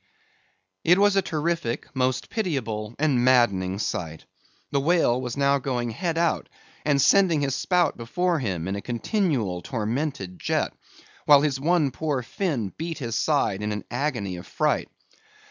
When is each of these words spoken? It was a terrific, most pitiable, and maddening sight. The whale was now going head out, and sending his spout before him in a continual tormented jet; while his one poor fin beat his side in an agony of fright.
It 0.83 0.97
was 0.97 1.15
a 1.15 1.21
terrific, 1.21 1.95
most 1.95 2.31
pitiable, 2.31 2.95
and 2.97 3.23
maddening 3.23 3.77
sight. 3.77 4.25
The 4.71 4.79
whale 4.79 5.21
was 5.21 5.37
now 5.37 5.59
going 5.59 5.91
head 5.91 6.17
out, 6.17 6.49
and 6.83 6.99
sending 6.99 7.41
his 7.41 7.53
spout 7.53 7.97
before 7.97 8.39
him 8.39 8.67
in 8.67 8.75
a 8.75 8.81
continual 8.81 9.61
tormented 9.61 10.39
jet; 10.39 10.73
while 11.27 11.41
his 11.41 11.59
one 11.59 11.91
poor 11.91 12.23
fin 12.23 12.73
beat 12.79 12.97
his 12.97 13.15
side 13.15 13.61
in 13.61 13.71
an 13.71 13.83
agony 13.91 14.37
of 14.37 14.47
fright. 14.47 14.89